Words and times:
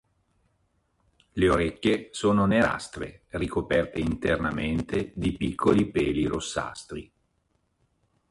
Le 1.33 1.49
orecchie 1.51 2.09
sono 2.11 2.47
nerastre, 2.47 3.25
ricoperte 3.27 3.99
internamente 3.99 5.11
di 5.13 5.37
piccoli 5.37 5.91
peli 5.91 6.25
rossastri. 6.25 7.11